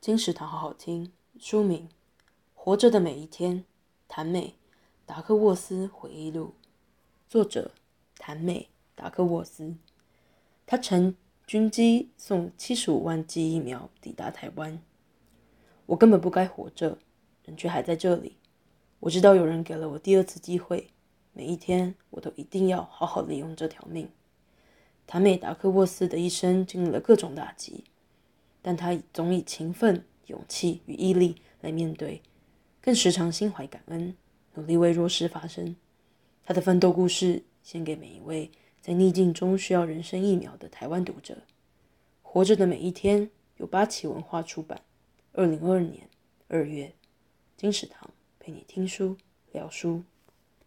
[0.00, 1.12] 金石堂好好听。
[1.38, 1.86] 书名
[2.54, 3.58] 《活着的每一天》，
[4.08, 4.46] 谭美·
[5.04, 6.54] 达克沃斯回忆录，
[7.28, 7.72] 作者
[8.16, 9.74] 谭美·达克沃斯。
[10.64, 11.14] 他乘
[11.46, 14.80] 军机送七十五万剂疫苗抵达台湾。
[15.84, 16.96] 我根本不该活着，
[17.44, 18.38] 人却还在这里。
[19.00, 20.88] 我知道有人给了我第二次机会，
[21.34, 24.08] 每一天我都一定要好好利用这条命。
[25.06, 27.84] 谭美·达克沃斯的一生经历了各种打击。
[28.62, 32.22] 但他总以勤奋、勇气与毅力来面对，
[32.80, 34.14] 更时常心怀感恩，
[34.54, 35.74] 努力为弱势发声。
[36.44, 41.38] 他的奋斗故事献给每一位在逆境中需要人生疫苗的台湾读者。
[42.22, 44.82] 活着的每一天由八旗文化出版，
[45.32, 46.08] 二零二二年
[46.48, 46.92] 二月。
[47.56, 49.16] 金石堂陪你听书
[49.52, 50.02] 聊书。